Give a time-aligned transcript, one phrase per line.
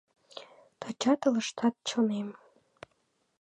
[0.79, 2.27] Тачат ылыжтат чонем.